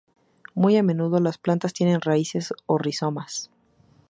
Muy 0.55 0.77
a 0.77 0.81
menudo, 0.81 1.19
las 1.19 1.37
plantas 1.37 1.73
tienen 1.73 2.01
raíces 2.01 2.55
o 2.65 2.79
rizomas. 2.79 3.51